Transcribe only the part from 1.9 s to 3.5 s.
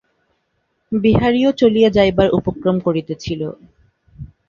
যাইবার উপক্রম করিতেছিল।